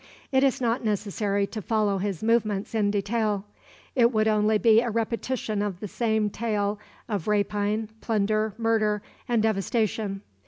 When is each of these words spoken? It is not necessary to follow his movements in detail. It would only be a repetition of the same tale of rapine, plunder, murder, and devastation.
It 0.31 0.43
is 0.43 0.59
not 0.59 0.83
necessary 0.83 1.45
to 1.45 1.61
follow 1.61 1.99
his 1.99 2.23
movements 2.23 2.73
in 2.73 2.89
detail. 2.89 3.45
It 3.95 4.11
would 4.11 4.27
only 4.27 4.57
be 4.57 4.79
a 4.81 4.89
repetition 4.89 5.61
of 5.61 5.79
the 5.79 5.87
same 5.87 6.31
tale 6.31 6.79
of 7.07 7.27
rapine, 7.27 7.87
plunder, 8.01 8.55
murder, 8.57 9.03
and 9.27 9.43
devastation. 9.43 10.21